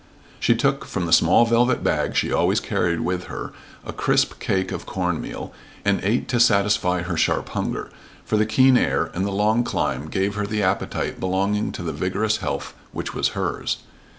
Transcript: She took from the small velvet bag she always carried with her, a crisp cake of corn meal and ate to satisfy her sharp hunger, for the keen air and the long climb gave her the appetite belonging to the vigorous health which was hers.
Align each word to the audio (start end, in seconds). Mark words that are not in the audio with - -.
She 0.39 0.55
took 0.55 0.85
from 0.85 1.05
the 1.05 1.13
small 1.13 1.45
velvet 1.45 1.83
bag 1.83 2.15
she 2.15 2.33
always 2.33 2.59
carried 2.59 3.01
with 3.01 3.25
her, 3.25 3.53
a 3.85 3.93
crisp 3.93 4.39
cake 4.39 4.71
of 4.71 4.87
corn 4.87 5.21
meal 5.21 5.53
and 5.85 6.03
ate 6.03 6.27
to 6.29 6.39
satisfy 6.39 7.03
her 7.03 7.15
sharp 7.15 7.49
hunger, 7.49 7.91
for 8.25 8.35
the 8.35 8.47
keen 8.47 8.77
air 8.79 9.11
and 9.13 9.27
the 9.27 9.31
long 9.31 9.63
climb 9.63 10.07
gave 10.09 10.33
her 10.33 10.47
the 10.47 10.63
appetite 10.63 11.19
belonging 11.19 11.71
to 11.73 11.83
the 11.83 11.93
vigorous 11.93 12.37
health 12.37 12.73
which 12.91 13.13
was 13.13 13.37
hers. 13.37 13.83